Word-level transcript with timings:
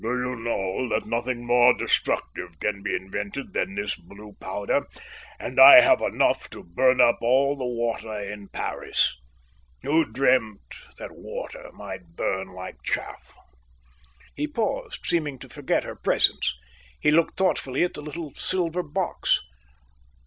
"Do 0.03 0.17
you 0.19 0.35
know 0.35 0.89
that 0.89 1.05
nothing 1.05 1.45
more 1.45 1.75
destructive 1.75 2.59
can 2.59 2.81
be 2.81 2.95
invented 2.95 3.53
than 3.53 3.75
this 3.75 3.95
blue 3.95 4.33
powder, 4.39 4.87
and 5.39 5.59
I 5.61 5.81
have 5.81 6.01
enough 6.01 6.49
to 6.49 6.63
burn 6.63 6.99
up 6.99 7.19
all 7.21 7.55
the 7.55 7.67
water 7.67 8.11
in 8.19 8.47
Paris? 8.47 9.15
Who 9.83 10.11
dreamt 10.11 10.73
that 10.97 11.11
water 11.11 11.69
might 11.73 12.15
burn 12.15 12.47
like 12.47 12.77
chaff?" 12.81 13.37
He 14.35 14.47
paused, 14.47 15.05
seeming 15.05 15.37
to 15.37 15.49
forget 15.49 15.83
her 15.83 15.95
presence. 15.97 16.55
He 16.99 17.11
looked 17.11 17.37
thoughtfully 17.37 17.83
at 17.83 17.93
the 17.93 18.01
little 18.01 18.31
silver 18.31 18.81
box. 18.81 19.39